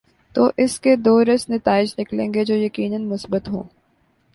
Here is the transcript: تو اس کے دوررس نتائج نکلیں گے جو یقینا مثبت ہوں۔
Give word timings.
تو 0.35 0.49
اس 0.57 0.79
کے 0.79 0.95
دوررس 0.95 1.49
نتائج 1.49 1.93
نکلیں 1.97 2.33
گے 2.33 2.45
جو 2.45 2.55
یقینا 2.55 2.97
مثبت 2.97 3.49
ہوں۔ 3.49 3.63